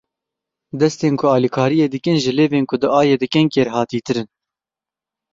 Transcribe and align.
Destên 0.79 1.13
ku 1.19 1.25
alîkariyê 1.35 1.87
dikin, 1.93 2.17
ji 2.23 2.31
lêvên 2.39 2.63
ku 2.69 2.75
diayê 2.81 3.15
dikin 3.23 3.45
kêrhatîtir 3.53 4.15
in. 4.21 4.27